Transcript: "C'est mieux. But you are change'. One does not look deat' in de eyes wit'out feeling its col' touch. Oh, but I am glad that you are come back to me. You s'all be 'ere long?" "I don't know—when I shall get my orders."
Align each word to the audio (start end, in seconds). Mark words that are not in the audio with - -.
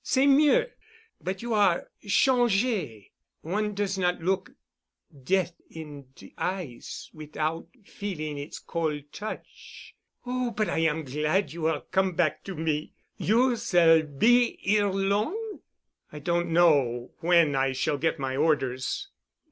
"C'est 0.03 0.25
mieux. 0.25 0.65
But 1.21 1.43
you 1.43 1.53
are 1.53 1.87
change'. 2.01 3.11
One 3.41 3.75
does 3.75 3.99
not 3.99 4.19
look 4.19 4.49
deat' 5.15 5.51
in 5.69 6.07
de 6.15 6.33
eyes 6.39 7.11
wit'out 7.13 7.67
feeling 7.85 8.35
its 8.39 8.57
col' 8.57 9.01
touch. 9.11 9.93
Oh, 10.25 10.49
but 10.57 10.67
I 10.69 10.79
am 10.79 11.03
glad 11.03 11.43
that 11.49 11.53
you 11.53 11.67
are 11.67 11.81
come 11.81 12.15
back 12.15 12.43
to 12.45 12.55
me. 12.55 12.93
You 13.17 13.55
s'all 13.55 14.01
be 14.01 14.57
'ere 14.65 14.89
long?" 14.89 15.59
"I 16.11 16.17
don't 16.17 16.49
know—when 16.51 17.53
I 17.55 17.73
shall 17.73 17.99
get 17.99 18.17
my 18.17 18.35
orders." 18.35 19.07